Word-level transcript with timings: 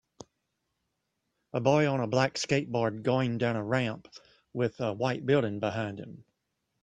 A 1.53 1.61
boy 1.61 1.87
on 1.87 1.99
a 1.99 2.07
black 2.07 2.33
skateboard 2.33 3.03
going 3.03 3.37
down 3.37 3.55
a 3.55 3.63
ramp 3.63 4.07
with 4.51 4.79
a 4.79 4.91
white 4.93 5.27
building 5.27 5.59
behind 5.59 5.99
him 5.99 6.25